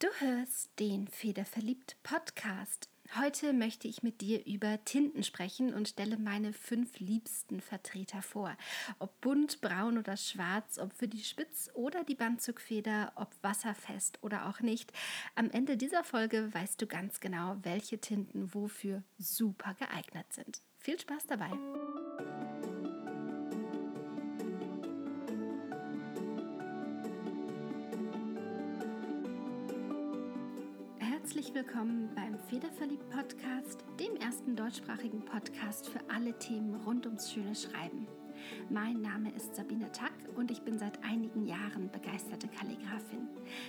[0.00, 2.88] Du hörst den Federverliebt Podcast.
[3.18, 8.56] Heute möchte ich mit dir über Tinten sprechen und stelle meine fünf liebsten Vertreter vor.
[9.00, 14.48] Ob bunt, braun oder schwarz, ob für die Spitz- oder die Bandzugfeder, ob wasserfest oder
[14.48, 14.92] auch nicht.
[15.34, 20.62] Am Ende dieser Folge weißt du ganz genau, welche Tinten wofür super geeignet sind.
[20.78, 21.50] Viel Spaß dabei!
[31.38, 37.54] Herzlich willkommen beim Federverliebt Podcast, dem ersten deutschsprachigen Podcast für alle Themen rund ums schöne
[37.54, 38.08] Schreiben.
[38.70, 43.28] Mein Name ist Sabine Tack und ich bin seit einigen Jahren begeisterte Kalligrafin.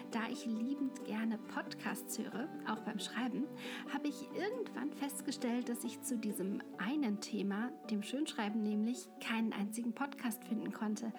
[0.10, 3.46] Da ich liebend gerne Podcasts höre, auch beim Schreiben,
[3.94, 9.94] habe ich irgendwann festgestellt, dass ich zu diesem einen Thema, dem Schönschreiben nämlich, keinen einzigen
[9.94, 11.14] Podcast finden konnte.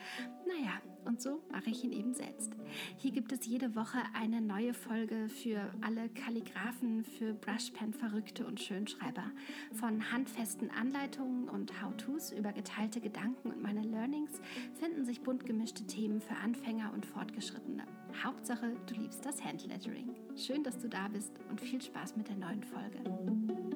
[0.48, 0.72] Naja,
[1.10, 2.52] und so mache ich ihn eben selbst.
[2.96, 9.24] Hier gibt es jede Woche eine neue Folge für alle Kalligraphen, für Brushpen-Verrückte und Schönschreiber.
[9.72, 14.40] Von handfesten Anleitungen und How-Tos über geteilte Gedanken und meine Learnings
[14.78, 17.84] finden sich bunt gemischte Themen für Anfänger und Fortgeschrittene.
[18.22, 20.14] Hauptsache, du liebst das Handlettering.
[20.36, 23.69] Schön, dass du da bist und viel Spaß mit der neuen Folge.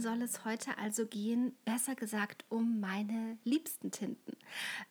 [0.00, 4.36] Soll es heute also gehen, besser gesagt um meine liebsten Tinten.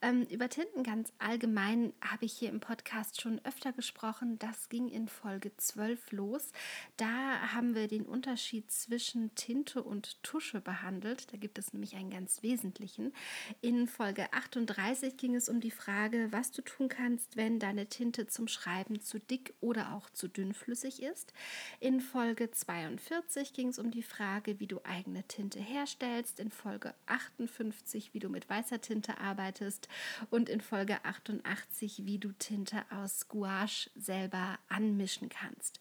[0.02, 4.40] Ähm, über Tinten ganz allgemein habe ich hier im Podcast schon öfter gesprochen.
[4.40, 6.52] Das ging in Folge 12 los.
[6.98, 11.32] Da haben wir den Unterschied zwischen Tinte und Tusche behandelt.
[11.34, 13.14] Da gibt es nämlich einen ganz wesentlichen.
[13.62, 18.28] In Folge 38 ging es um die Frage, was du tun kannst, wenn deine Tinte
[18.28, 21.34] zum Schreiben zu dick oder auch zu dünnflüssig ist.
[21.80, 26.94] In Folge 42 ging es um die Frage, wie du eigene Tinte herstellst, in Folge
[27.06, 29.88] 58, wie du mit weißer Tinte arbeitest
[30.30, 35.80] und in Folge 88, wie du Tinte aus Gouache selber anmischen kannst.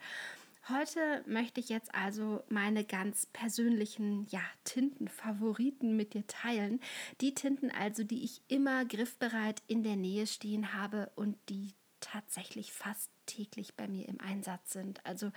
[0.68, 6.78] Heute möchte ich jetzt also meine ganz persönlichen ja, Tintenfavoriten mit dir teilen.
[7.20, 12.72] Die Tinten also, die ich immer griffbereit in der Nähe stehen habe und die tatsächlich
[12.72, 15.04] fast täglich bei mir im Einsatz sind.
[15.04, 15.32] Also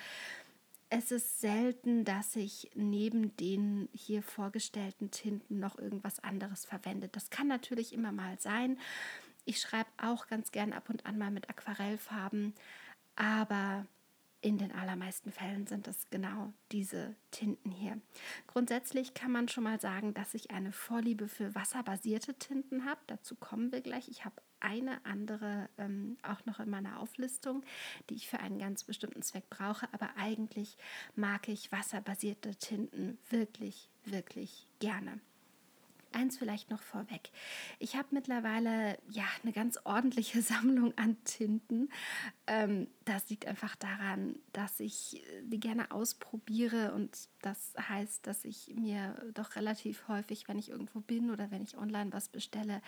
[0.94, 7.08] es ist selten, dass ich neben den hier vorgestellten Tinten noch irgendwas anderes verwende.
[7.08, 8.78] Das kann natürlich immer mal sein.
[9.46, 12.54] Ich schreibe auch ganz gern ab und an mal mit Aquarellfarben,
[13.16, 13.88] aber
[14.42, 18.02] in den allermeisten Fällen sind es genau diese Tinten hier.
[18.48, 23.00] Grundsätzlich kann man schon mal sagen, dass ich eine Vorliebe für wasserbasierte Tinten habe.
[23.06, 24.10] Dazu kommen wir gleich.
[24.10, 27.64] Ich habe eine andere ähm, auch noch in meiner Auflistung,
[28.10, 29.88] die ich für einen ganz bestimmten Zweck brauche.
[29.94, 30.78] Aber eigentlich
[31.16, 35.20] mag ich wasserbasierte Tinten wirklich, wirklich gerne.
[36.14, 37.32] Eins vielleicht noch vorweg.
[37.80, 41.90] Ich habe mittlerweile ja eine ganz ordentliche Sammlung an Tinten.
[42.48, 48.74] Ähm, das liegt einfach daran, dass ich die gerne ausprobiere und das heißt, dass ich
[48.76, 52.82] mir doch relativ häufig, wenn ich irgendwo bin oder wenn ich online was bestelle,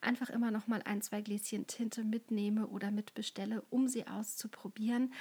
[0.00, 5.12] einfach immer noch mal ein, zwei Gläschen Tinte mitnehme oder mitbestelle, um sie auszuprobieren.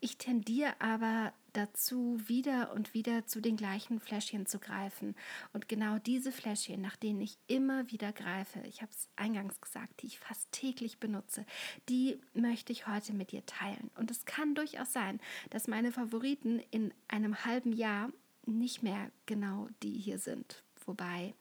[0.00, 5.14] Ich tendiere aber dazu, wieder und wieder zu den gleichen Fläschchen zu greifen.
[5.52, 10.02] Und genau diese Fläschchen, nach denen ich immer wieder greife, ich habe es eingangs gesagt,
[10.02, 11.46] die ich fast täglich benutze,
[11.88, 13.90] die möchte ich heute mit dir teilen.
[13.96, 15.20] Und es kann durchaus sein,
[15.50, 18.10] dass meine Favoriten in einem halben Jahr
[18.46, 20.62] nicht mehr genau die hier sind.
[20.84, 21.34] Wobei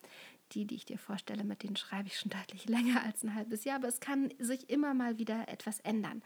[0.53, 3.63] die, die ich dir vorstelle, mit denen schreibe ich schon deutlich länger als ein halbes
[3.63, 6.22] Jahr, aber es kann sich immer mal wieder etwas ändern.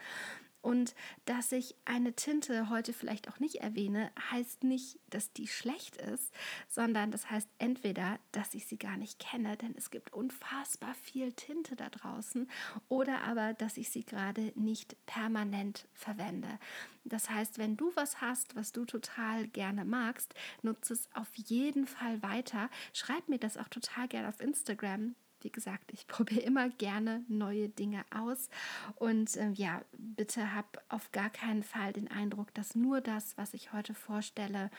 [0.62, 0.96] Und
[1.26, 6.34] dass ich eine Tinte heute vielleicht auch nicht erwähne, heißt nicht, dass die schlecht ist,
[6.68, 11.32] sondern das heißt entweder, dass ich sie gar nicht kenne, denn es gibt unfassbar viel
[11.34, 12.50] Tinte da draußen,
[12.90, 16.60] oder aber, dass ich sie gerade nicht permanent verwende.
[17.06, 21.88] Das heißt, wenn du was hast, was du total gerne magst, nutze es auf jeden
[21.88, 22.70] Fall weiter.
[22.94, 27.70] Schreib mir das auch total gerne auf Instagram wie gesagt, ich probiere immer gerne neue
[27.70, 28.50] Dinge aus
[28.96, 33.54] und äh, ja, bitte hab auf gar keinen Fall den Eindruck, dass nur das, was
[33.54, 34.70] ich heute vorstelle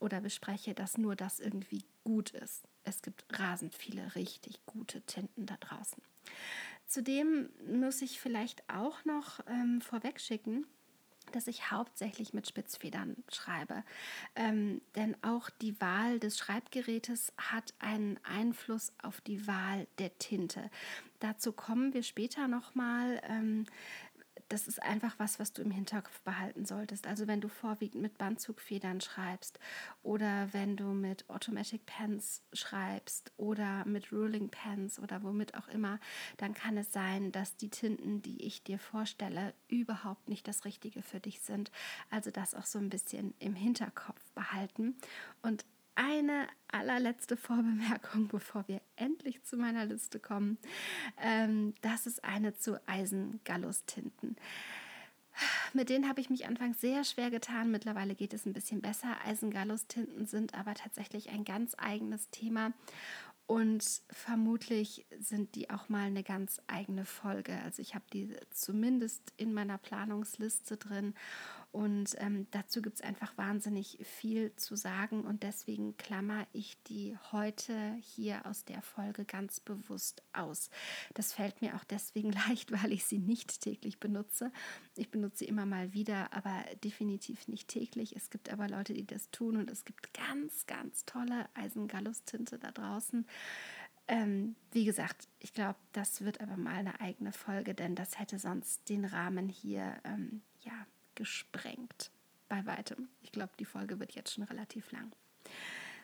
[0.00, 2.64] oder bespreche, dass nur das irgendwie gut ist.
[2.84, 6.02] Es gibt rasend viele richtig gute Tinten da draußen.
[6.86, 10.66] Zudem muss ich vielleicht auch noch ähm, vorweg schicken,
[11.30, 13.84] dass ich hauptsächlich mit Spitzfedern schreibe.
[14.34, 20.70] Ähm, denn auch die Wahl des Schreibgerätes hat einen Einfluss auf die Wahl der Tinte.
[21.20, 23.20] Dazu kommen wir später nochmal.
[23.24, 23.66] Ähm,
[24.48, 27.06] das ist einfach was, was du im Hinterkopf behalten solltest.
[27.06, 29.58] Also wenn du vorwiegend mit Bandzugfedern schreibst
[30.02, 36.00] oder wenn du mit Automatic Pens schreibst oder mit Ruling Pens oder womit auch immer,
[36.38, 41.02] dann kann es sein, dass die Tinten, die ich dir vorstelle, überhaupt nicht das Richtige
[41.02, 41.70] für dich sind.
[42.10, 44.96] Also das auch so ein bisschen im Hinterkopf behalten.
[45.42, 45.64] Und
[45.98, 50.58] eine allerletzte Vorbemerkung, bevor wir endlich zu meiner Liste kommen.
[51.20, 54.36] Ähm, das ist eine zu Eisengallus-Tinten.
[55.72, 57.70] Mit denen habe ich mich anfangs sehr schwer getan.
[57.70, 59.16] Mittlerweile geht es ein bisschen besser.
[59.24, 62.72] Eisengallus-Tinten sind aber tatsächlich ein ganz eigenes Thema.
[63.46, 67.58] Und vermutlich sind die auch mal eine ganz eigene Folge.
[67.64, 71.14] Also ich habe die zumindest in meiner Planungsliste drin
[71.70, 77.16] und ähm, dazu gibt es einfach wahnsinnig viel zu sagen und deswegen klammer ich die
[77.30, 80.70] heute hier aus der Folge ganz bewusst aus.
[81.12, 84.50] Das fällt mir auch deswegen leicht, weil ich sie nicht täglich benutze.
[84.96, 88.16] Ich benutze sie immer mal wieder, aber definitiv nicht täglich.
[88.16, 92.72] Es gibt aber Leute, die das tun und es gibt ganz, ganz tolle Eisengallus-Tinte da
[92.72, 93.26] draußen.
[94.10, 98.38] Ähm, wie gesagt, ich glaube, das wird aber mal eine eigene Folge, denn das hätte
[98.38, 100.86] sonst den Rahmen hier ähm, ja
[101.18, 102.12] gesprengt.
[102.48, 103.08] Bei weitem.
[103.22, 105.12] Ich glaube, die Folge wird jetzt schon relativ lang.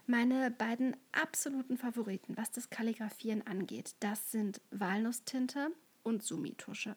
[0.07, 5.71] Meine beiden absoluten Favoriten, was das Kalligrafieren angeht, das sind Walnusstinte
[6.03, 6.97] und Summitusche.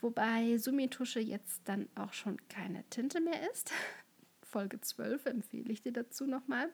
[0.00, 3.72] Wobei Summitusche jetzt dann auch schon keine Tinte mehr ist.
[4.42, 6.68] Folge 12 empfehle ich dir dazu nochmal.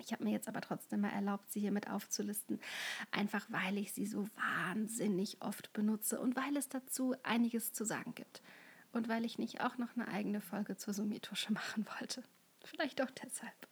[0.00, 2.60] Ich habe mir jetzt aber trotzdem mal erlaubt, sie hier mit aufzulisten,
[3.10, 8.14] einfach weil ich sie so wahnsinnig oft benutze und weil es dazu einiges zu sagen
[8.14, 8.42] gibt
[8.92, 12.22] und weil ich nicht auch noch eine eigene Folge zur Summitusche machen wollte.
[12.64, 13.68] Vielleicht auch deshalb.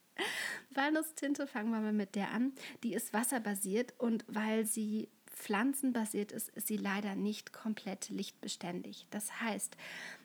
[0.70, 2.52] Walnusstinte, fangen wir mal mit der an.
[2.82, 9.06] Die ist wasserbasiert und weil sie pflanzenbasiert ist, ist sie leider nicht komplett lichtbeständig.
[9.10, 9.76] Das heißt,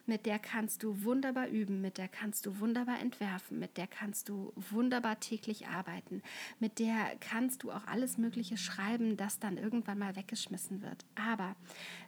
[0.06, 4.30] mit der kannst du wunderbar üben, mit der kannst du wunderbar entwerfen, mit der kannst
[4.30, 6.24] du wunderbar täglich arbeiten,
[6.60, 11.06] mit der kannst du auch alles Mögliche schreiben, das dann irgendwann mal weggeschmissen wird.
[11.16, 11.56] Aber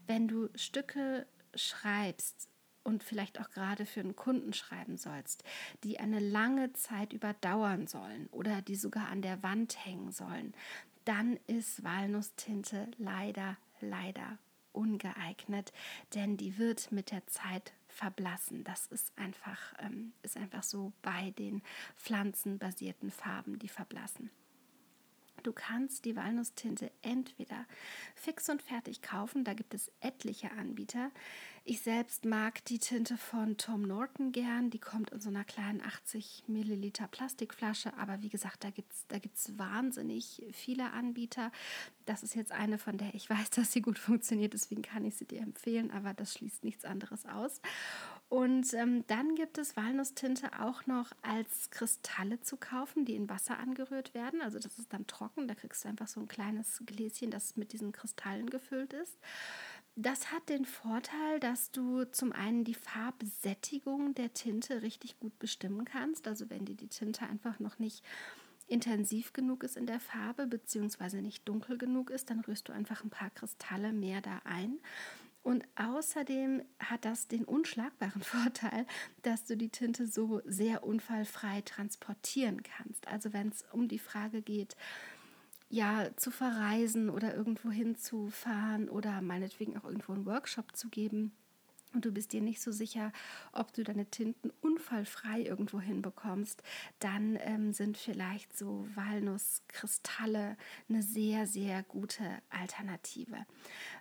[0.07, 2.49] wenn du Stücke schreibst,
[2.83, 5.43] und vielleicht auch gerade für einen Kunden schreiben sollst,
[5.83, 10.53] die eine lange Zeit überdauern sollen oder die sogar an der Wand hängen sollen,
[11.05, 14.37] dann ist Walnusstinte leider, leider
[14.71, 15.71] ungeeignet,
[16.15, 18.63] denn die wird mit der Zeit verblassen.
[18.63, 21.61] Das ist einfach, ähm, ist einfach so bei den
[21.95, 24.31] pflanzenbasierten Farben, die verblassen.
[25.43, 27.65] Du kannst die Walnusstinte entweder
[28.15, 31.11] fix und fertig kaufen, da gibt es etliche Anbieter.
[31.65, 34.69] Ich selbst mag die Tinte von Tom Norton gern.
[34.69, 37.95] Die kommt in so einer kleinen 80 Milliliter Plastikflasche.
[37.97, 41.53] Aber wie gesagt, da gibt es da gibt's wahnsinnig viele Anbieter.
[42.05, 44.53] Das ist jetzt eine, von der ich weiß, dass sie gut funktioniert.
[44.53, 45.89] Deswegen kann ich sie dir empfehlen.
[45.91, 47.61] Aber das schließt nichts anderes aus.
[48.33, 53.59] Und ähm, dann gibt es Walnusstinte auch noch als Kristalle zu kaufen, die in Wasser
[53.59, 54.41] angerührt werden.
[54.41, 55.47] Also das ist dann trocken.
[55.47, 59.19] Da kriegst du einfach so ein kleines Gläschen, das mit diesen Kristallen gefüllt ist.
[59.95, 65.85] Das hat den Vorteil, dass du zum einen die Farbsättigung der Tinte richtig gut bestimmen
[65.85, 66.27] kannst.
[66.27, 68.03] Also wenn dir die Tinte einfach noch nicht
[68.65, 73.03] intensiv genug ist in der Farbe, beziehungsweise nicht dunkel genug ist, dann rührst du einfach
[73.03, 74.79] ein paar Kristalle mehr da ein.
[75.43, 78.87] Und außerdem hat das den unschlagbaren Vorteil,
[79.21, 83.07] dass du die Tinte so sehr unfallfrei transportieren kannst.
[83.07, 84.75] Also wenn es um die Frage geht,
[85.69, 91.33] ja, zu verreisen oder irgendwo hinzufahren oder meinetwegen auch irgendwo einen Workshop zu geben.
[91.93, 93.11] Und du bist dir nicht so sicher,
[93.51, 96.63] ob du deine Tinten unfallfrei irgendwo hinbekommst,
[96.99, 100.57] dann ähm, sind vielleicht so Walnusskristalle
[100.89, 103.45] eine sehr, sehr gute Alternative.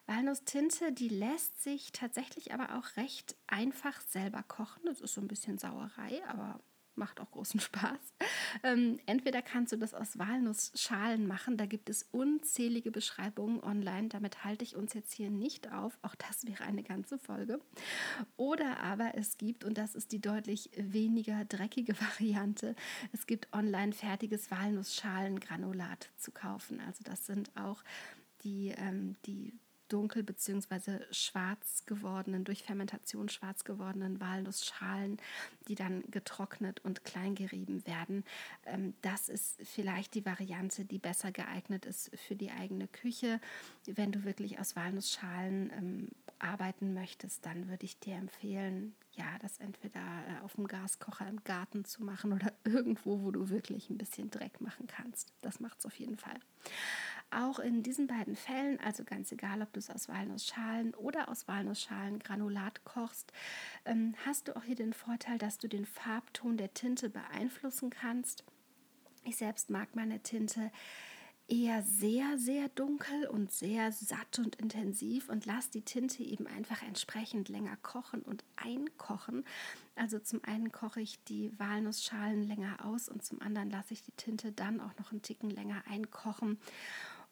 [0.07, 4.83] Walnusstinte, die lässt sich tatsächlich aber auch recht einfach selber kochen.
[4.87, 6.61] Das ist so ein bisschen Sauerei, aber
[6.97, 8.15] macht auch großen Spaß.
[8.63, 14.45] Ähm, entweder kannst du das aus Walnussschalen machen, da gibt es unzählige Beschreibungen online, damit
[14.45, 17.61] halte ich uns jetzt hier nicht auf, auch das wäre eine ganze Folge.
[18.37, 22.75] Oder aber es gibt, und das ist die deutlich weniger dreckige Variante,
[23.13, 26.81] es gibt online fertiges Walnussschalengranulat zu kaufen.
[26.81, 27.83] Also das sind auch
[28.45, 29.53] die, ähm, die
[29.93, 31.01] dunkel bzw.
[31.11, 35.19] schwarz gewordenen, durch Fermentation schwarz gewordenen Walnussschalen,
[35.69, 38.25] die dann getrocknet und klein gerieben werden.
[38.65, 43.41] Ähm, das ist vielleicht die Variante, die besser geeignet ist für die eigene Küche.
[43.87, 46.09] Wenn du wirklich aus Walnussschalen ähm,
[46.39, 51.43] arbeiten möchtest, dann würde ich dir empfehlen, ja, das entweder äh, auf dem Gaskocher im
[51.45, 55.33] Garten zu machen oder irgendwo, wo du wirklich ein bisschen Dreck machen kannst.
[55.43, 56.39] Das macht es auf jeden Fall.
[57.33, 61.49] Auch in diesen beiden Fällen, also ganz egal, ob du es aus Walnussschalen oder aus
[61.49, 63.33] Walnussschalen Granulat kochst,
[63.85, 68.45] ähm, hast du auch hier den Vorteil, dass du den Farbton der Tinte beeinflussen kannst.
[69.25, 70.71] Ich selbst mag meine Tinte
[71.49, 76.83] eher sehr, sehr dunkel und sehr satt und intensiv und lasse die Tinte eben einfach
[76.83, 79.45] entsprechend länger kochen und einkochen.
[79.95, 84.13] Also zum einen koche ich die Walnussschalen länger aus und zum anderen lasse ich die
[84.13, 86.59] Tinte dann auch noch einen Ticken länger einkochen.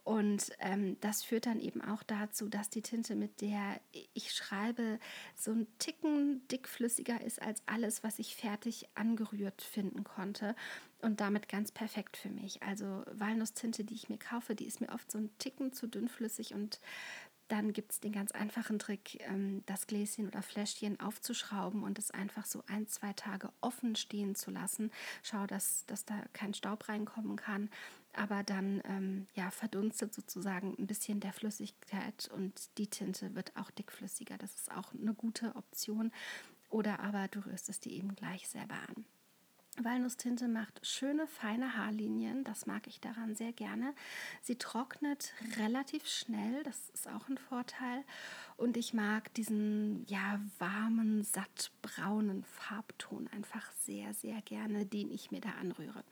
[0.04, 3.80] Und ähm, das führt dann eben auch dazu, dass die Tinte, mit der
[4.14, 4.98] ich schreibe,
[5.36, 10.54] so ein Ticken dickflüssiger ist als alles, was ich fertig angerührt finden konnte.
[11.02, 12.62] Und damit ganz perfekt für mich.
[12.62, 16.52] Also Walnusstinte, die ich mir kaufe, die ist mir oft so ein Ticken zu dünnflüssig
[16.54, 16.80] und
[17.50, 22.12] dann gibt es den ganz einfachen Trick, ähm, das Gläschen oder Fläschchen aufzuschrauben und es
[22.12, 24.92] einfach so ein, zwei Tage offen stehen zu lassen.
[25.22, 27.68] Schau, dass, dass da kein Staub reinkommen kann
[28.12, 33.70] aber dann ähm, ja, verdunstet sozusagen ein bisschen der Flüssigkeit und die Tinte wird auch
[33.70, 34.36] dickflüssiger.
[34.38, 36.12] Das ist auch eine gute Option.
[36.68, 39.04] Oder aber du rührst die eben gleich selber an.
[39.84, 42.44] Walnusstinte macht schöne, feine Haarlinien.
[42.44, 43.94] Das mag ich daran sehr gerne.
[44.42, 46.62] Sie trocknet relativ schnell.
[46.64, 48.04] Das ist auch ein Vorteil.
[48.60, 55.40] Und ich mag diesen ja warmen, sattbraunen Farbton einfach sehr, sehr gerne, den ich mir
[55.40, 56.04] da anrühre.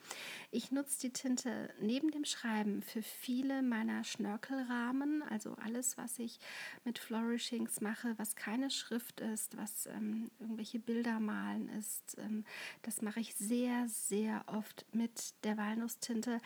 [0.50, 6.40] Ich nutze die Tinte neben dem Schreiben für viele meiner Schnörkelrahmen, also alles, was ich
[6.86, 12.16] mit Flourishings mache, was keine Schrift ist, was ähm, irgendwelche Bilder malen ist.
[12.16, 12.46] Ähm,
[12.80, 13.57] das mache ich sehr,
[13.88, 16.40] sehr oft mit der Walnusstinte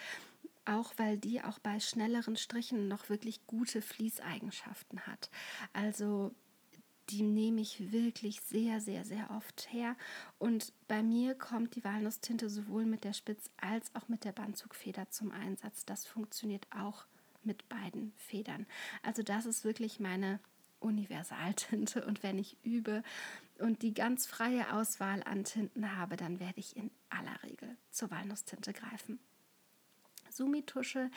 [0.65, 5.31] auch weil die auch bei schnelleren Strichen noch wirklich gute Fließeigenschaften hat.
[5.73, 6.33] Also
[7.11, 9.97] die nehme ich wirklich sehr, sehr, sehr oft her.
[10.39, 15.11] Und bei mir kommt die Walnusstinte sowohl mit der Spitz- als auch mit der Bandzugfeder
[15.11, 15.85] zum Einsatz.
[15.85, 17.07] Das funktioniert auch
[17.43, 18.67] mit beiden Federn.
[19.03, 20.39] Also das ist wirklich meine
[20.79, 22.05] Universaltinte.
[22.07, 23.03] Und wenn ich übe
[23.63, 28.11] und die ganz freie Auswahl an Tinten habe, dann werde ich in aller Regel zur
[28.11, 29.19] Walnusstinte greifen.
[30.31, 31.11] Sumi-Tusche.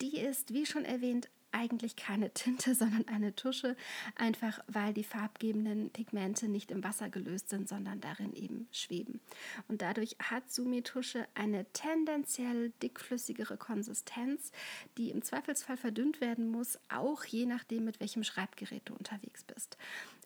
[0.00, 3.76] Die ist, wie schon erwähnt, eigentlich keine Tinte, sondern eine Tusche,
[4.16, 9.20] einfach weil die farbgebenden Pigmente nicht im Wasser gelöst sind, sondern darin eben schweben.
[9.66, 14.52] Und dadurch hat Sumi-Tusche eine tendenziell dickflüssigere Konsistenz,
[14.96, 19.78] die im Zweifelsfall verdünnt werden muss, auch je nachdem, mit welchem Schreibgerät du unterwegs bist.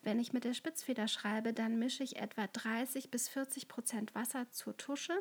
[0.03, 4.49] Wenn ich mit der Spitzfeder schreibe, dann mische ich etwa 30 bis 40 Prozent Wasser
[4.51, 5.13] zur Tusche.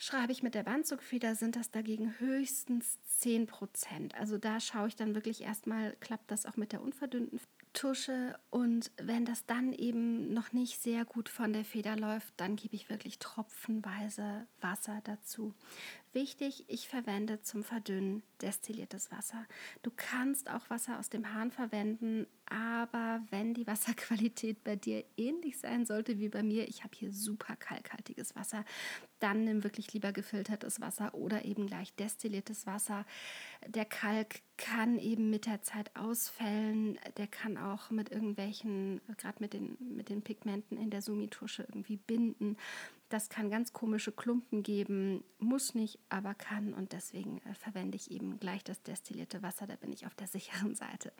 [0.00, 4.14] Schreibe ich mit der Bandzugfeder, sind das dagegen höchstens 10 Prozent.
[4.14, 7.40] Also da schaue ich dann wirklich erstmal, klappt das auch mit der unverdünnten
[7.72, 8.38] Tusche.
[8.50, 12.76] Und wenn das dann eben noch nicht sehr gut von der Feder läuft, dann gebe
[12.76, 15.52] ich wirklich tropfenweise Wasser dazu.
[16.12, 19.44] Wichtig, ich verwende zum Verdünnen destilliertes Wasser.
[19.82, 25.58] Du kannst auch Wasser aus dem Hahn verwenden, aber wenn die Wasserqualität bei dir ähnlich
[25.58, 28.64] sein sollte wie bei mir, ich habe hier super kalkhaltiges Wasser,
[29.18, 33.04] dann nimm wirklich lieber gefiltertes Wasser oder eben gleich destilliertes Wasser.
[33.66, 39.52] Der Kalk kann eben mit der Zeit ausfällen, der kann auch mit irgendwelchen, gerade mit
[39.52, 42.56] den, mit den Pigmenten in der Sumitusche irgendwie binden.
[43.08, 48.10] Das kann ganz komische Klumpen geben, muss nicht, aber kann und deswegen äh, verwende ich
[48.10, 51.12] eben gleich das destillierte Wasser, da bin ich auf der sicheren Seite.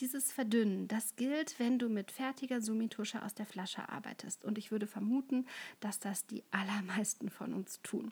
[0.00, 4.72] Dieses Verdünnen, das gilt, wenn du mit fertiger Sumitusche aus der Flasche arbeitest und ich
[4.72, 5.46] würde vermuten,
[5.78, 8.10] dass das die allermeisten von uns tun.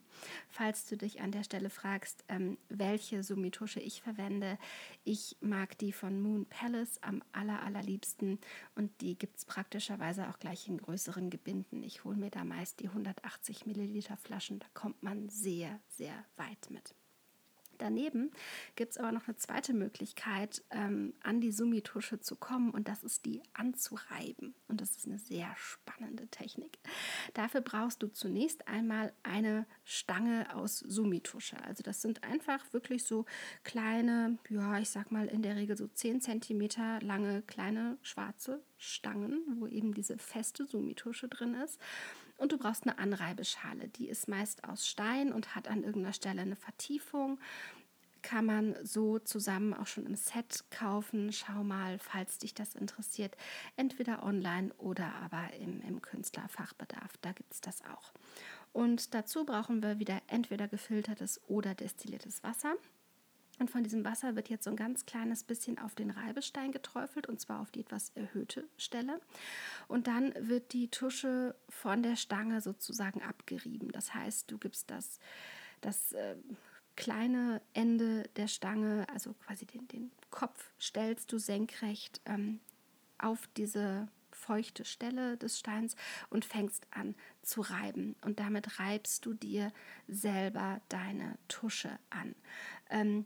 [0.48, 4.58] Falls du dich an der Stelle fragst, ähm, welche Sumitusche ich verwende,
[5.02, 8.38] ich mag die von Moon Palace am aller, allerliebsten
[8.76, 11.82] und die gibt es praktischerweise auch gleich in größeren Gebinden.
[11.82, 14.58] Ich hole mir da meist die 180 Milliliter Flaschen.
[14.58, 16.94] Da kommt man sehr, sehr weit mit.
[17.82, 18.30] Daneben
[18.76, 23.02] gibt es aber noch eine zweite Möglichkeit, ähm, an die Summitusche zu kommen und das
[23.02, 24.54] ist die anzureiben.
[24.68, 26.78] Und das ist eine sehr spannende Technik.
[27.34, 31.56] Dafür brauchst du zunächst einmal eine Stange aus Summitusche.
[31.64, 33.24] Also das sind einfach wirklich so
[33.64, 36.68] kleine, ja, ich sag mal in der Regel so 10 cm
[37.00, 41.80] lange kleine schwarze Stangen, wo eben diese feste Summitusche drin ist.
[42.36, 43.88] Und du brauchst eine Anreibeschale.
[43.88, 47.38] Die ist meist aus Stein und hat an irgendeiner Stelle eine Vertiefung.
[48.22, 51.32] Kann man so zusammen auch schon im Set kaufen.
[51.32, 53.36] Schau mal, falls dich das interessiert,
[53.76, 57.16] entweder online oder aber im, im Künstlerfachbedarf.
[57.20, 58.12] Da gibt es das auch.
[58.72, 62.74] Und dazu brauchen wir wieder entweder gefiltertes oder destilliertes Wasser.
[63.62, 67.28] Und von diesem Wasser wird jetzt so ein ganz kleines bisschen auf den Reibestein geträufelt
[67.28, 69.20] und zwar auf die etwas erhöhte Stelle.
[69.86, 73.92] Und dann wird die Tusche von der Stange sozusagen abgerieben.
[73.92, 75.20] Das heißt, du gibst das,
[75.80, 76.34] das äh,
[76.96, 82.58] kleine Ende der Stange, also quasi den, den Kopf, stellst du senkrecht ähm,
[83.18, 85.94] auf diese feuchte Stelle des Steins
[86.30, 88.16] und fängst an zu reiben.
[88.22, 89.72] Und damit reibst du dir
[90.08, 92.34] selber deine Tusche an.
[92.90, 93.24] Ähm,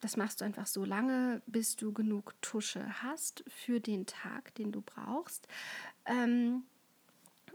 [0.00, 4.72] das machst du einfach so lange, bis du genug Tusche hast für den Tag, den
[4.72, 5.48] du brauchst.
[6.06, 6.64] Ähm,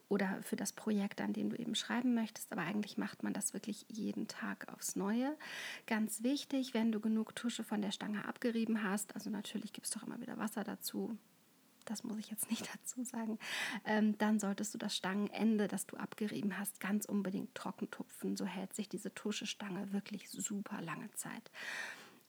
[0.09, 2.51] oder für das Projekt, an dem du eben schreiben möchtest.
[2.51, 5.35] Aber eigentlich macht man das wirklich jeden Tag aufs Neue.
[5.87, 9.93] Ganz wichtig, wenn du genug Tusche von der Stange abgerieben hast, also natürlich gibt es
[9.93, 11.17] doch immer wieder Wasser dazu,
[11.85, 13.39] das muss ich jetzt nicht dazu sagen,
[13.85, 18.37] ähm, dann solltest du das Stangenende, das du abgerieben hast, ganz unbedingt trocken tupfen.
[18.37, 21.51] So hält sich diese Tuschestange wirklich super lange Zeit.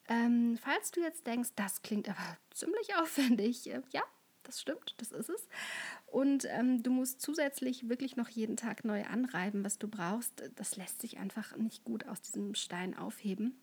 [0.08, 4.02] Ähm, falls du jetzt denkst, das klingt aber ziemlich aufwendig, äh, ja,
[4.42, 5.48] das stimmt, das ist es.
[6.06, 10.50] Und ähm, du musst zusätzlich wirklich noch jeden Tag neu anreiben, was du brauchst.
[10.56, 13.58] Das lässt sich einfach nicht gut aus diesem Stein aufheben.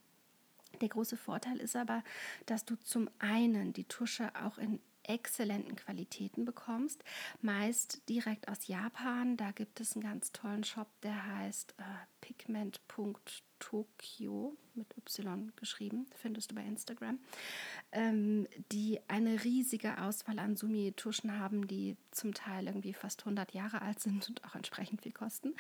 [0.80, 2.04] Der große Vorteil ist aber,
[2.46, 7.04] dass du zum einen die Tusche auch in exzellenten Qualitäten bekommst,
[7.42, 9.38] meist direkt aus Japan.
[9.38, 11.84] Da gibt es einen ganz tollen Shop, der heißt äh,
[13.62, 17.20] pigment.tokyo mit Y geschrieben, findest du bei Instagram,
[17.92, 23.82] ähm, die eine riesige Auswahl an Sumi-Tuschen haben, die zum Teil irgendwie fast 100 Jahre
[23.82, 25.56] alt sind und auch entsprechend viel kosten.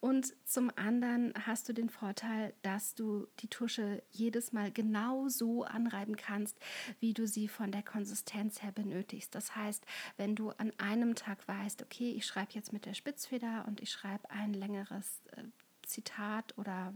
[0.00, 5.64] Und zum anderen hast du den Vorteil, dass du die Tusche jedes Mal genau so
[5.64, 6.58] anreiben kannst,
[7.00, 9.34] wie du sie von der Konsistenz her benötigst.
[9.34, 9.84] Das heißt,
[10.16, 13.90] wenn du an einem Tag weißt, okay, ich schreibe jetzt mit der Spitzfeder und ich
[13.90, 15.44] schreibe ein längeres äh,
[15.86, 16.92] Zitat oder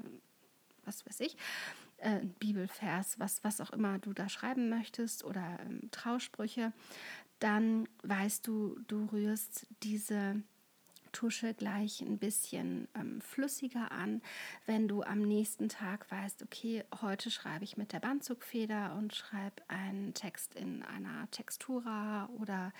[0.88, 1.36] was weiß ich,
[1.98, 6.72] äh, Bibelvers, was, was auch immer du da schreiben möchtest oder ähm, Trausprüche,
[7.38, 10.42] dann weißt du, du rührst diese
[11.12, 14.22] Tusche gleich ein bisschen ähm, flüssiger an.
[14.66, 19.62] Wenn du am nächsten Tag weißt, okay, heute schreibe ich mit der Bandzugfeder und schreibe
[19.68, 22.72] einen Text in einer Textura oder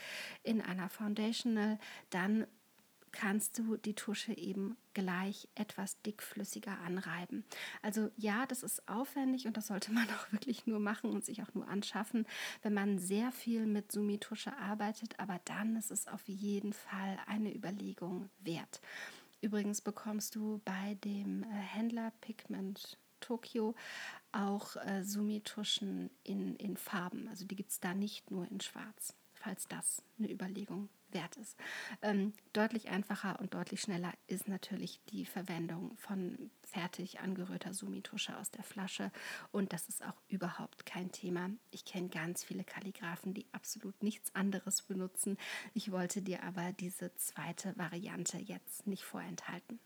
[0.42, 1.78] in einer Foundational,
[2.10, 2.46] dann
[3.12, 7.44] kannst du die Tusche eben gleich etwas dickflüssiger anreiben.
[7.82, 11.42] Also ja, das ist aufwendig und das sollte man auch wirklich nur machen und sich
[11.42, 12.26] auch nur anschaffen,
[12.62, 17.54] wenn man sehr viel mit Sumi-Tusche arbeitet, aber dann ist es auf jeden Fall eine
[17.54, 18.80] Überlegung wert.
[19.40, 23.74] Übrigens bekommst du bei dem äh, Händler Pigment Tokio
[24.32, 27.28] auch äh, Sumi-Tuschen in, in Farben.
[27.28, 31.56] Also die gibt es da nicht nur in Schwarz, falls das eine Überlegung wert ist.
[32.02, 38.50] Ähm, deutlich einfacher und deutlich schneller ist natürlich die Verwendung von fertig angerührter Sumi-Tusche aus
[38.50, 39.10] der Flasche
[39.50, 41.50] und das ist auch überhaupt kein Thema.
[41.70, 45.38] Ich kenne ganz viele Kalligraphen, die absolut nichts anderes benutzen.
[45.72, 49.80] Ich wollte dir aber diese zweite Variante jetzt nicht vorenthalten.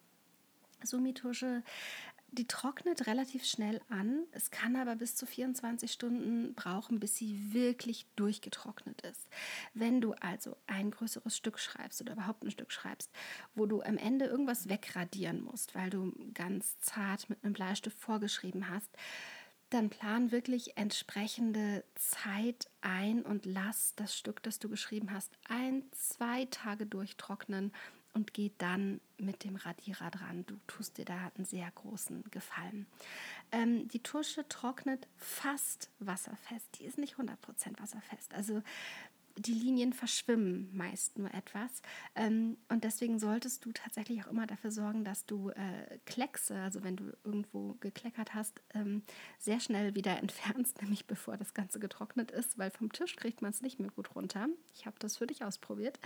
[0.84, 1.62] Sumi-Tusche
[2.32, 4.24] die trocknet relativ schnell an.
[4.32, 9.28] Es kann aber bis zu 24 Stunden brauchen, bis sie wirklich durchgetrocknet ist.
[9.74, 13.10] Wenn du also ein größeres Stück schreibst oder überhaupt ein Stück schreibst,
[13.54, 18.68] wo du am Ende irgendwas wegradieren musst, weil du ganz zart mit einem Bleistift vorgeschrieben
[18.70, 18.90] hast,
[19.72, 25.85] dann plan wirklich entsprechende Zeit ein und lass das Stück, das du geschrieben hast, ein,
[25.92, 27.72] zwei Tage durchtrocknen
[28.14, 30.44] und geh dann mit dem Radierer dran.
[30.46, 32.87] Du tust dir da einen sehr großen Gefallen.
[33.50, 36.78] Ähm, die Tusche trocknet fast wasserfest.
[36.78, 38.35] Die ist nicht 100% wasserfest.
[38.35, 38.62] Also
[39.36, 41.82] die Linien verschwimmen meist nur etwas.
[42.14, 46.82] Ähm, und deswegen solltest du tatsächlich auch immer dafür sorgen, dass du äh, Kleckse, also
[46.84, 49.02] wenn du irgendwo gekleckert hast, ähm,
[49.38, 53.50] sehr schnell wieder entfernst, nämlich bevor das Ganze getrocknet ist, weil vom Tisch kriegt man
[53.50, 54.48] es nicht mehr gut runter.
[54.74, 55.98] Ich habe das für dich ausprobiert.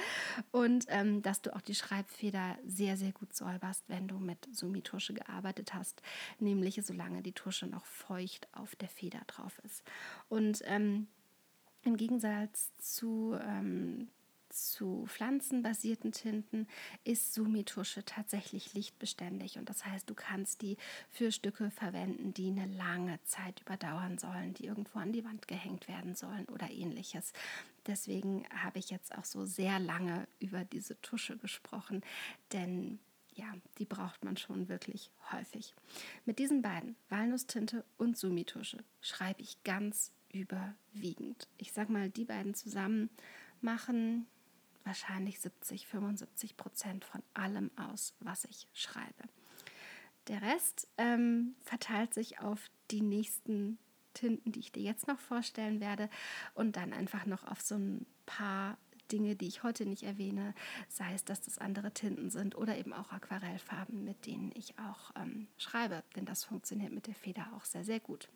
[0.50, 5.14] Und ähm, dass du auch die Schreibfeder sehr, sehr gut säuberst, wenn du mit Sumi-Tusche
[5.14, 6.02] gearbeitet hast,
[6.38, 9.82] nämlich solange die Tusche noch feucht auf der Feder drauf ist.
[10.28, 11.08] Und ähm,
[11.87, 14.09] im Gegensatz zu, ähm,
[14.49, 16.66] zu pflanzenbasierten Tinten
[17.05, 20.77] ist Sumitusche tatsächlich lichtbeständig und das heißt, du kannst die
[21.11, 25.88] für Stücke verwenden, die eine lange Zeit überdauern sollen, die irgendwo an die Wand gehängt
[25.88, 27.33] werden sollen oder ähnliches.
[27.87, 32.03] Deswegen habe ich jetzt auch so sehr lange über diese Tusche gesprochen,
[32.53, 32.99] denn
[33.37, 35.75] ja, die braucht man schon wirklich häufig.
[36.25, 41.49] Mit diesen beiden, Walnusstinte und Sumitusche, schreibe ich ganz überwiegend.
[41.59, 43.11] Ich sag mal, die beiden zusammen
[43.61, 44.27] machen
[44.85, 49.25] wahrscheinlich 70, 75 Prozent von allem aus, was ich schreibe.
[50.29, 53.79] Der Rest ähm, verteilt sich auf die nächsten
[54.14, 56.09] Tinten, die ich dir jetzt noch vorstellen werde
[56.55, 58.79] und dann einfach noch auf so ein paar
[59.12, 60.55] Dinge, die ich heute nicht erwähne,
[60.88, 65.12] sei es, dass das andere Tinten sind oder eben auch Aquarellfarben, mit denen ich auch
[65.16, 68.29] ähm, schreibe, denn das funktioniert mit der Feder auch sehr, sehr gut.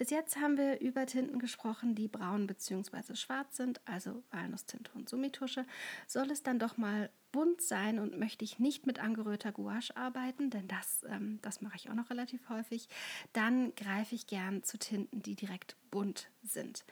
[0.00, 3.14] Bis jetzt haben wir über Tinten gesprochen, die braun bzw.
[3.16, 5.66] schwarz sind, also Walnusstinte und Summitusche.
[6.06, 10.48] Soll es dann doch mal bunt sein und möchte ich nicht mit angerührter Gouache arbeiten,
[10.48, 12.88] denn das, ähm, das mache ich auch noch relativ häufig,
[13.34, 16.86] dann greife ich gern zu Tinten, die direkt bunt sind.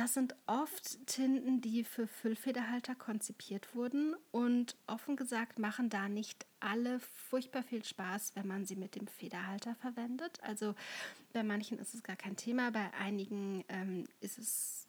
[0.00, 6.46] Das sind oft Tinten, die für Füllfederhalter konzipiert wurden und offen gesagt machen da nicht
[6.60, 10.38] alle furchtbar viel Spaß, wenn man sie mit dem Federhalter verwendet.
[10.44, 10.76] Also
[11.32, 14.86] bei manchen ist es gar kein Thema, bei einigen ähm, ist es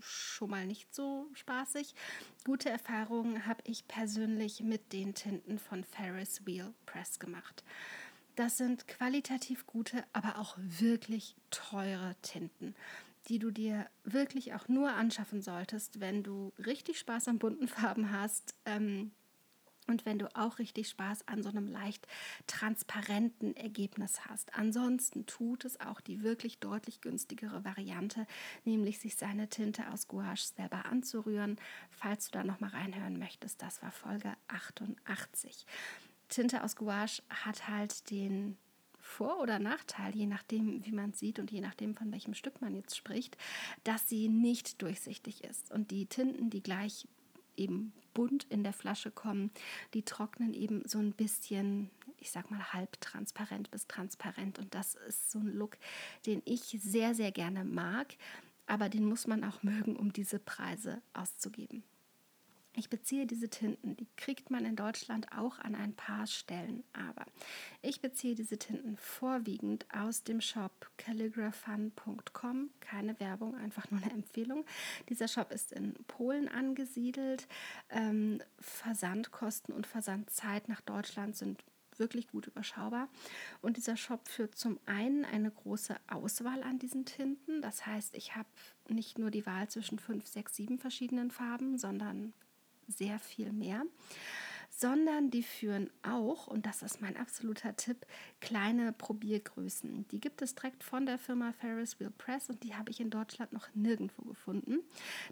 [0.00, 1.94] schon mal nicht so spaßig.
[2.44, 7.62] Gute Erfahrungen habe ich persönlich mit den Tinten von Ferris Wheel Press gemacht.
[8.34, 12.74] Das sind qualitativ gute, aber auch wirklich teure Tinten
[13.30, 18.10] die du dir wirklich auch nur anschaffen solltest, wenn du richtig Spaß an bunten Farben
[18.10, 18.54] hast.
[18.66, 19.12] Ähm,
[19.86, 22.06] und wenn du auch richtig Spaß an so einem leicht
[22.46, 24.54] transparenten Ergebnis hast.
[24.56, 28.26] Ansonsten tut es auch die wirklich deutlich günstigere Variante,
[28.64, 31.56] nämlich sich seine Tinte aus Gouache selber anzurühren.
[31.90, 35.66] Falls du da noch mal reinhören möchtest, das war Folge 88.
[36.28, 38.58] Tinte aus Gouache hat halt den
[39.10, 42.74] vor- oder Nachteil, je nachdem, wie man sieht und je nachdem, von welchem Stück man
[42.74, 43.36] jetzt spricht,
[43.84, 45.70] dass sie nicht durchsichtig ist.
[45.72, 47.06] Und die Tinten, die gleich
[47.56, 49.50] eben bunt in der Flasche kommen,
[49.94, 54.58] die trocknen eben so ein bisschen, ich sag mal, halbtransparent bis transparent.
[54.58, 55.76] Und das ist so ein Look,
[56.26, 58.16] den ich sehr, sehr gerne mag.
[58.66, 61.82] Aber den muss man auch mögen, um diese Preise auszugeben.
[62.76, 67.26] Ich beziehe diese Tinten, die kriegt man in Deutschland auch an ein paar Stellen, aber
[67.82, 72.70] ich beziehe diese Tinten vorwiegend aus dem Shop calligraphan.com.
[72.78, 74.64] Keine Werbung, einfach nur eine Empfehlung.
[75.08, 77.48] Dieser Shop ist in Polen angesiedelt.
[77.88, 81.64] Ähm, Versandkosten und Versandzeit nach Deutschland sind
[81.98, 83.08] wirklich gut überschaubar.
[83.62, 87.62] Und dieser Shop führt zum einen eine große Auswahl an diesen Tinten.
[87.62, 88.48] Das heißt, ich habe
[88.88, 92.32] nicht nur die Wahl zwischen fünf, sechs, sieben verschiedenen Farben, sondern
[92.90, 93.84] sehr viel mehr,
[94.80, 98.06] sondern die führen auch, und das ist mein absoluter Tipp,
[98.40, 100.08] kleine Probiergrößen.
[100.08, 103.10] Die gibt es direkt von der Firma Ferris Wheel Press und die habe ich in
[103.10, 104.78] Deutschland noch nirgendwo gefunden.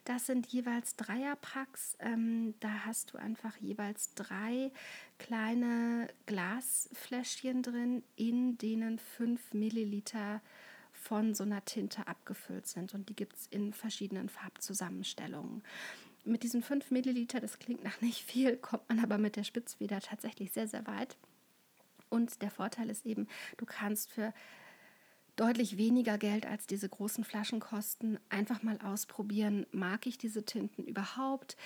[0.05, 1.97] Das sind jeweils Dreierpacks.
[2.01, 4.71] Ähm, da hast du einfach jeweils drei
[5.19, 10.43] kleine Glasfläschchen drin, in denen 5 Milliliter
[10.93, 12.93] von so einer Tinte abgefüllt sind.
[12.93, 15.63] Und die gibt es in verschiedenen Farbzusammenstellungen
[16.25, 20.01] mit diesen 5 Milliliter, das klingt nach nicht viel, kommt man aber mit der Spitzfeder
[20.01, 21.17] tatsächlich sehr, sehr weit.
[22.11, 24.33] Und der Vorteil ist eben, du kannst für
[25.37, 28.19] deutlich weniger Geld als diese großen Flaschen kosten.
[28.29, 31.57] Einfach mal ausprobieren, mag ich diese Tinten überhaupt?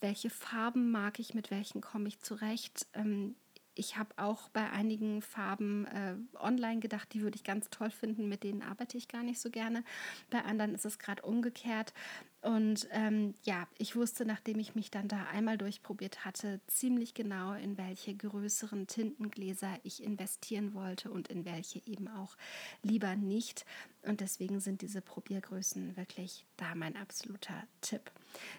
[0.00, 1.34] Welche Farben mag ich?
[1.34, 2.86] Mit welchen komme ich zurecht?
[2.94, 3.36] Ähm,
[3.80, 8.28] ich habe auch bei einigen Farben äh, online gedacht, die würde ich ganz toll finden,
[8.28, 9.82] mit denen arbeite ich gar nicht so gerne.
[10.28, 11.94] Bei anderen ist es gerade umgekehrt.
[12.42, 17.54] Und ähm, ja, ich wusste, nachdem ich mich dann da einmal durchprobiert hatte, ziemlich genau,
[17.54, 22.36] in welche größeren Tintengläser ich investieren wollte und in welche eben auch
[22.82, 23.64] lieber nicht.
[24.02, 28.10] Und deswegen sind diese Probiergrößen wirklich da mein absoluter Tipp.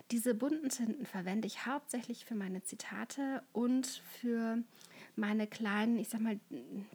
[0.09, 4.63] Diese bunten Tinten verwende ich hauptsächlich für meine Zitate und für
[5.15, 6.39] meine kleinen, ich sag mal,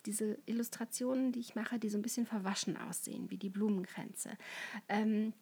[0.05, 4.31] diese Illustrationen, die ich mache, die so ein bisschen verwaschen aussehen, wie die Blumenkränze.
[4.88, 5.33] Ähm,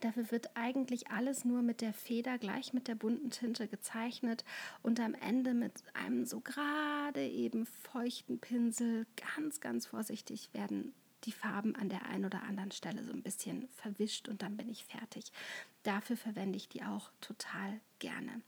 [0.00, 4.44] Dafür wird eigentlich alles nur mit der Feder gleich mit der bunten Tinte gezeichnet
[4.82, 11.32] und am Ende mit einem so gerade eben feuchten Pinsel ganz, ganz vorsichtig werden die
[11.32, 14.84] Farben an der einen oder anderen Stelle so ein bisschen verwischt und dann bin ich
[14.84, 15.32] fertig.
[15.82, 18.42] Dafür verwende ich die auch total gerne.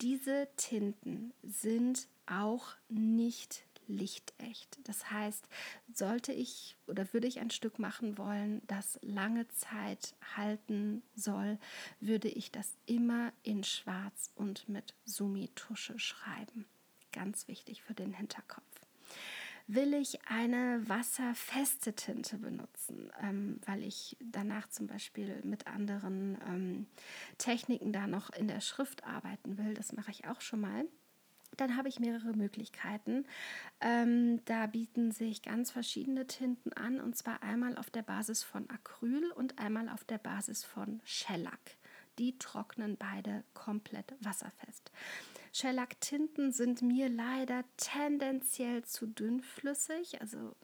[0.00, 4.78] Diese Tinten sind auch nicht lichtecht.
[4.84, 5.48] Das heißt,
[5.92, 11.58] sollte ich oder würde ich ein Stück machen wollen, das lange Zeit halten soll,
[12.00, 16.66] würde ich das immer in Schwarz und mit Sumi-Tusche schreiben.
[17.12, 18.73] Ganz wichtig für den Hinterkopf
[19.66, 26.86] will ich eine wasserfeste Tinte benutzen, ähm, weil ich danach zum Beispiel mit anderen ähm,
[27.38, 29.74] Techniken da noch in der Schrift arbeiten will.
[29.74, 30.84] Das mache ich auch schon mal
[31.56, 33.26] dann habe ich mehrere Möglichkeiten.
[33.80, 38.68] Ähm, da bieten sich ganz verschiedene Tinten an, und zwar einmal auf der Basis von
[38.70, 41.76] Acryl und einmal auf der Basis von Shellac.
[42.18, 44.92] Die trocknen beide komplett wasserfest.
[45.54, 50.54] Shellac-Tinten sind mir leider tendenziell zu dünnflüssig, also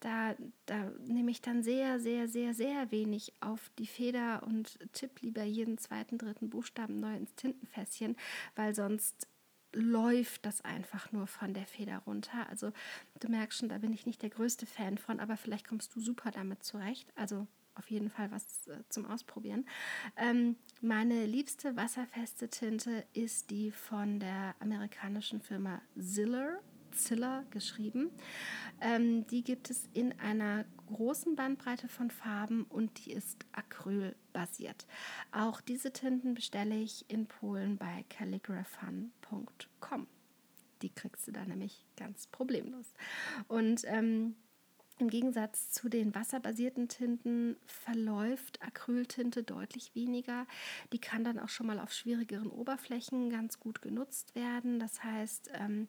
[0.00, 5.22] da, da nehme ich dann sehr, sehr, sehr, sehr wenig auf die Feder und tippe
[5.22, 8.16] lieber jeden zweiten, dritten Buchstaben neu ins Tintenfässchen,
[8.54, 9.26] weil sonst
[9.72, 12.48] läuft das einfach nur von der Feder runter.
[12.48, 12.72] Also
[13.20, 16.00] du merkst schon, da bin ich nicht der größte Fan von, aber vielleicht kommst du
[16.00, 17.10] super damit zurecht.
[17.16, 17.46] Also
[17.78, 19.66] auf jeden Fall was äh, zum Ausprobieren.
[20.16, 26.60] Ähm, meine liebste wasserfeste Tinte ist die von der amerikanischen Firma Ziller.
[26.92, 28.10] Ziller geschrieben.
[28.80, 34.86] Ähm, die gibt es in einer großen Bandbreite von Farben und die ist acrylbasiert.
[35.32, 40.06] Auch diese Tinten bestelle ich in Polen bei calligraphan.com.
[40.82, 42.94] Die kriegst du da nämlich ganz problemlos.
[43.48, 44.36] Und ähm,
[45.00, 50.46] im Gegensatz zu den wasserbasierten Tinten verläuft Acryltinte deutlich weniger.
[50.92, 54.78] Die kann dann auch schon mal auf schwierigeren Oberflächen ganz gut genutzt werden.
[54.78, 55.88] Das heißt, ähm,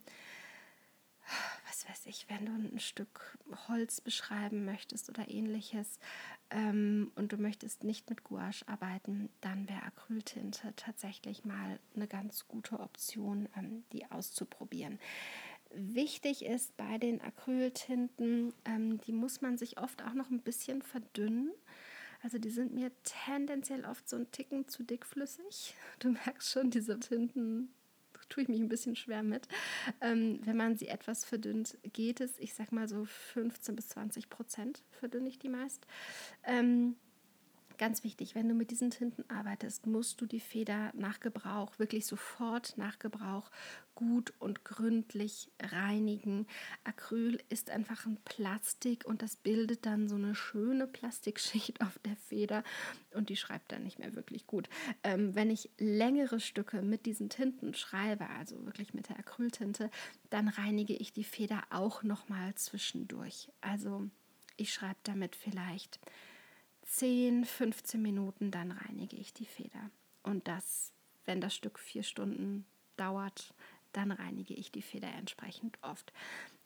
[1.68, 6.00] was weiß ich, wenn du ein Stück Holz beschreiben möchtest oder ähnliches
[6.50, 12.48] ähm, und du möchtest nicht mit Gouache arbeiten, dann wäre Acryltinte tatsächlich mal eine ganz
[12.48, 15.00] gute Option, ähm, die auszuprobieren.
[15.72, 20.82] Wichtig ist bei den Acryltinten, ähm, die muss man sich oft auch noch ein bisschen
[20.82, 21.52] verdünnen.
[22.22, 25.76] Also die sind mir tendenziell oft so ein Ticken zu dickflüssig.
[26.00, 27.70] Du merkst schon, diese Tinten
[28.30, 29.48] tue ich mich ein bisschen schwer mit.
[30.02, 34.30] Ähm, wenn man sie etwas verdünnt, geht es, ich sag mal so 15 bis 20
[34.30, 35.86] Prozent verdünne ich die meist.
[36.44, 36.96] Ähm,
[37.80, 42.06] Ganz wichtig, wenn du mit diesen Tinten arbeitest, musst du die Feder nach Gebrauch, wirklich
[42.06, 43.50] sofort nach Gebrauch,
[43.96, 46.46] gut und gründlich reinigen.
[46.84, 52.18] Acryl ist einfach ein Plastik und das bildet dann so eine schöne Plastikschicht auf der
[52.18, 52.66] Feder
[53.14, 54.68] und die schreibt dann nicht mehr wirklich gut.
[55.06, 59.90] Ähm, wenn ich längere Stücke mit diesen Tinten schreibe, also wirklich mit der Acryltinte,
[60.30, 63.48] dann reinige ich die Feder auch nochmal zwischendurch.
[63.62, 64.10] Also
[64.58, 66.02] ich schreibe damit vielleicht
[66.90, 69.92] 10, 15 Minuten, dann reinige ich die Feder.
[70.24, 70.92] Und das,
[71.26, 72.66] wenn das Stück vier Stunden
[72.98, 73.54] dauert,
[73.94, 76.12] dann reinige ich die Feder entsprechend oft.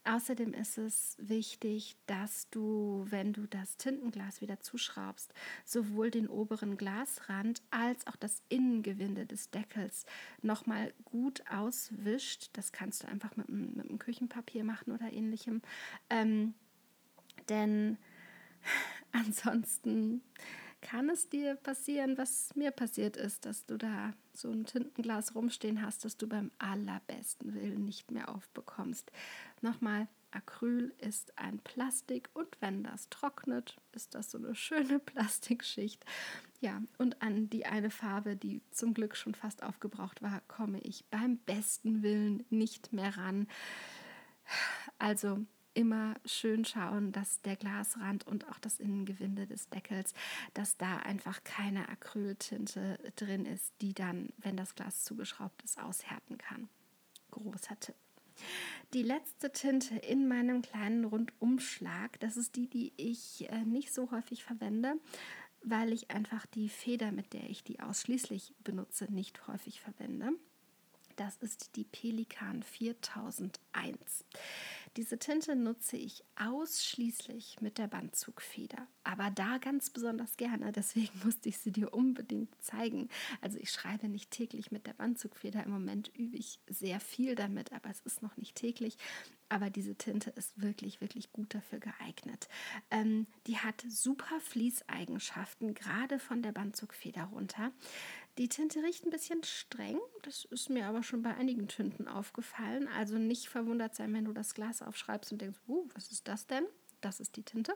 [0.06, 5.34] Außerdem ist es wichtig, dass du, wenn du das Tintenglas wieder zuschraubst,
[5.64, 10.06] sowohl den oberen Glasrand als auch das Innengewinde des Deckels
[10.42, 12.50] nochmal gut auswischt.
[12.54, 15.62] Das kannst du einfach mit, mit einem Küchenpapier machen oder ähnlichem.
[16.10, 16.54] Ähm,
[17.48, 17.98] denn
[19.14, 20.22] Ansonsten
[20.82, 25.82] kann es dir passieren, was mir passiert ist, dass du da so ein Tintenglas rumstehen
[25.82, 29.12] hast, das du beim allerbesten Willen nicht mehr aufbekommst.
[29.62, 36.04] Nochmal, Acryl ist ein Plastik und wenn das trocknet, ist das so eine schöne Plastikschicht.
[36.60, 41.06] Ja, und an die eine Farbe, die zum Glück schon fast aufgebraucht war, komme ich
[41.06, 43.48] beim besten Willen nicht mehr ran.
[45.00, 50.14] Also immer schön schauen, dass der Glasrand und auch das Innengewinde des Deckels,
[50.54, 56.38] dass da einfach keine Acryltinte drin ist, die dann, wenn das Glas zugeschraubt ist, aushärten
[56.38, 56.70] kann.
[57.32, 57.96] Großer Tipp.
[58.94, 64.12] Die letzte Tinte in meinem kleinen Rundumschlag, das ist die, die ich äh, nicht so
[64.12, 64.96] häufig verwende,
[65.64, 70.32] weil ich einfach die Feder, mit der ich die ausschließlich benutze, nicht häufig verwende.
[71.16, 74.26] Das ist die Pelikan 4001.
[74.96, 81.50] Diese Tinte nutze ich ausschließlich mit der Bandzugfeder, aber da ganz besonders gerne, deswegen musste
[81.50, 83.10] ich sie dir unbedingt zeigen.
[83.42, 87.74] Also ich schreibe nicht täglich mit der Bandzugfeder, im Moment übe ich sehr viel damit,
[87.74, 88.98] aber es ist noch nicht täglich.
[89.50, 92.48] Aber diese Tinte ist wirklich, wirklich gut dafür geeignet.
[92.90, 97.72] Ähm, die hat super Fließeigenschaften, gerade von der Bandzugfeder runter.
[98.38, 102.88] Die Tinte riecht ein bisschen streng, das ist mir aber schon bei einigen Tinten aufgefallen.
[102.88, 106.48] Also nicht verwundert sein, wenn du das Glas aufschreibst und denkst, uh, was ist das
[106.48, 106.66] denn?
[107.02, 107.76] Das ist die Tinte.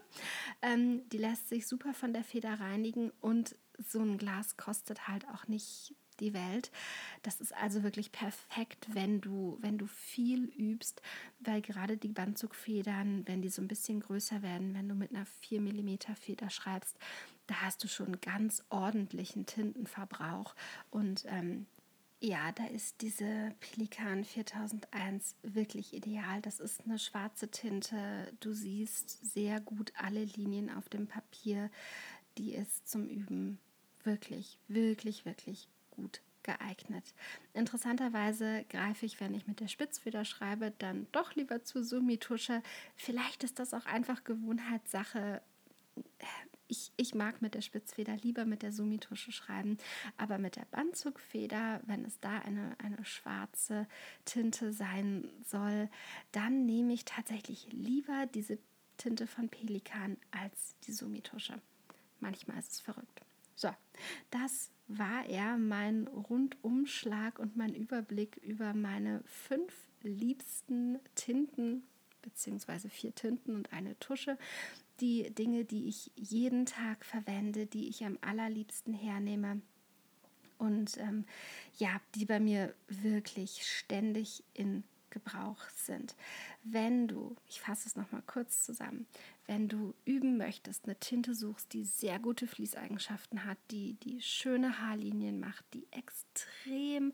[0.61, 5.27] Ähm, die lässt sich super von der Feder reinigen und so ein Glas kostet halt
[5.27, 6.71] auch nicht die Welt.
[7.21, 11.01] Das ist also wirklich perfekt, wenn du, wenn du viel übst,
[11.39, 15.25] weil gerade die Bandzugfedern, wenn die so ein bisschen größer werden, wenn du mit einer
[15.25, 16.97] 4 mm Feder schreibst,
[17.47, 20.55] da hast du schon ganz ordentlichen Tintenverbrauch.
[20.91, 21.65] Und ähm,
[22.19, 26.41] ja, da ist diese Pelikan 4001 wirklich ideal.
[26.41, 28.31] Das ist eine schwarze Tinte.
[28.39, 31.69] Du siehst sehr gut alle Linien auf dem Papier.
[32.38, 33.60] Die ist zum Üben
[34.03, 37.13] wirklich, wirklich, wirklich gut geeignet.
[37.53, 42.63] Interessanterweise greife ich, wenn ich mit der Spitzfeder schreibe, dann doch lieber zur Summitusche.
[42.95, 45.41] Vielleicht ist das auch einfach Gewohnheitssache
[46.67, 49.77] ich, ich mag mit der Spitzfeder lieber mit der Summitusche schreiben,
[50.17, 53.88] aber mit der Bandzugfeder, wenn es da eine, eine schwarze
[54.25, 55.89] Tinte sein soll,
[56.32, 58.60] dann nehme ich tatsächlich lieber diese
[58.97, 61.62] Tinte von Pelikan als die Summitusche.
[62.19, 63.21] Manchmal ist es verrückt.
[63.56, 63.69] So,
[64.32, 71.84] das war er, mein Rundumschlag und mein Überblick über meine fünf liebsten Tinten,
[72.21, 74.38] beziehungsweise vier Tinten und eine Tusche.
[74.99, 79.62] Die Dinge, die ich jeden Tag verwende, die ich am allerliebsten hernehme
[80.57, 81.25] und ähm,
[81.77, 86.15] ja, die bei mir wirklich ständig in Gebrauch sind.
[86.63, 89.07] Wenn du, ich fasse es nochmal kurz zusammen,
[89.45, 94.79] wenn du üben möchtest, eine Tinte suchst, die sehr gute Fließeigenschaften hat, die, die schöne
[94.79, 97.13] Haarlinien macht, die extrem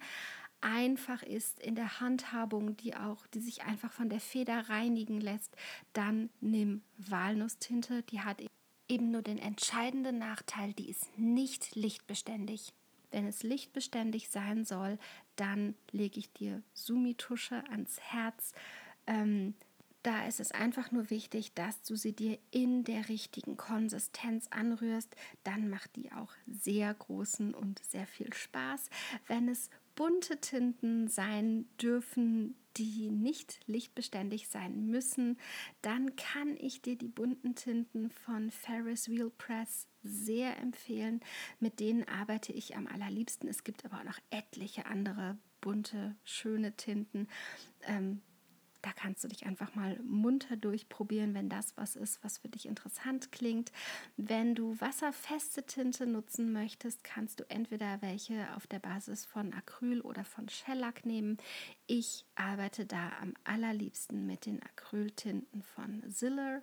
[0.63, 5.56] einfach ist in der Handhabung, die auch, die sich einfach von der Feder reinigen lässt,
[5.93, 8.04] dann nimm Walnusstinte.
[8.04, 8.41] Die hat
[8.88, 12.73] eben nur den entscheidenden Nachteil, die ist nicht lichtbeständig.
[13.12, 14.97] Wenn es lichtbeständig sein soll,
[15.36, 18.54] dann lege ich dir Sumi-Tusche ans Herz.
[19.06, 19.54] Ähm,
[20.04, 25.15] da ist es einfach nur wichtig, dass du sie dir in der richtigen Konsistenz anrührst.
[25.43, 28.89] Dann macht die auch sehr großen und sehr viel Spaß.
[29.28, 35.38] Wenn es bunte Tinten sein dürfen, die nicht lichtbeständig sein müssen,
[35.82, 41.21] dann kann ich dir die bunten Tinten von Ferris Wheel Press sehr empfehlen.
[41.60, 43.47] Mit denen arbeite ich am allerliebsten.
[43.47, 47.27] Es gibt aber auch noch etliche andere bunte, schöne Tinten.
[47.84, 48.21] Ähm,
[48.84, 52.67] da kannst du dich einfach mal munter durchprobieren, wenn das was ist, was für dich
[52.67, 53.72] interessant klingt.
[54.17, 60.02] Wenn du wasserfeste Tinte nutzen möchtest, kannst du entweder welche auf der Basis von Acryl
[60.02, 61.38] oder von Shellac nehmen.
[61.88, 66.62] Ich arbeite da am allerliebsten mit den Acryltinten von Ziller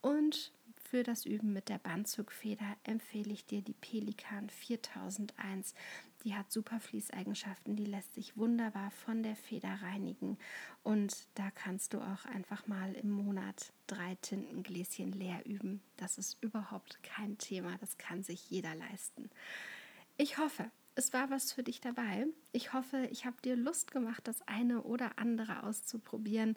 [0.00, 0.52] und
[0.90, 5.74] für das Üben mit der Bandzugfeder empfehle ich dir die Pelikan 4001.
[6.24, 10.38] Die hat super Fließeigenschaften, die lässt sich wunderbar von der Feder reinigen
[10.82, 15.82] und da kannst du auch einfach mal im Monat drei Tintengläschen leer üben.
[15.98, 19.28] Das ist überhaupt kein Thema, das kann sich jeder leisten.
[20.16, 22.26] Ich hoffe, es war was für dich dabei.
[22.50, 26.56] Ich hoffe, ich habe dir Lust gemacht, das eine oder andere auszuprobieren.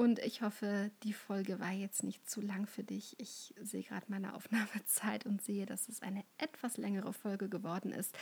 [0.00, 3.20] Und ich hoffe, die Folge war jetzt nicht zu lang für dich.
[3.20, 8.16] Ich sehe gerade meine Aufnahmezeit und sehe, dass es eine etwas längere Folge geworden ist.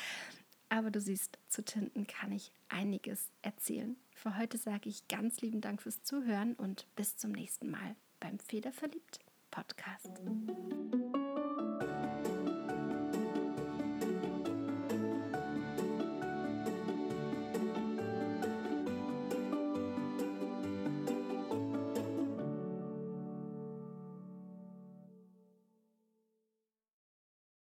[0.70, 3.94] Aber du siehst, zu Tinten kann ich einiges erzählen.
[4.12, 8.40] Für heute sage ich ganz lieben Dank fürs Zuhören und bis zum nächsten Mal beim
[8.40, 9.20] Federverliebt
[9.52, 10.20] Podcast.